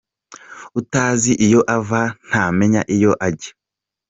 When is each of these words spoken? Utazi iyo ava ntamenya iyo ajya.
Utazi 0.79 1.31
iyo 1.45 1.61
ava 1.75 2.01
ntamenya 2.27 2.81
iyo 2.95 3.11
ajya. 3.27 3.51